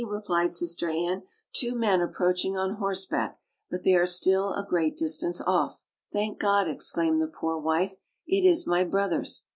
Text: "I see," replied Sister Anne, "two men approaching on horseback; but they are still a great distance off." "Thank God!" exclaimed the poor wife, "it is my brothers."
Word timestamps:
"I 0.01 0.03
see," 0.03 0.09
replied 0.09 0.51
Sister 0.51 0.89
Anne, 0.89 1.21
"two 1.53 1.75
men 1.75 2.01
approaching 2.01 2.57
on 2.57 2.77
horseback; 2.77 3.37
but 3.69 3.83
they 3.83 3.93
are 3.93 4.07
still 4.07 4.51
a 4.53 4.65
great 4.67 4.97
distance 4.97 5.39
off." 5.41 5.85
"Thank 6.11 6.39
God!" 6.39 6.67
exclaimed 6.67 7.21
the 7.21 7.27
poor 7.27 7.59
wife, 7.59 7.97
"it 8.25 8.43
is 8.43 8.65
my 8.65 8.83
brothers." 8.83 9.45